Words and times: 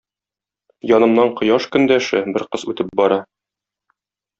Янымнан 0.93 1.29
кояш 1.41 1.69
көндәше- 1.77 2.25
бер 2.39 2.49
кыз 2.57 2.67
үтеп 2.75 2.95
бара 3.03 3.25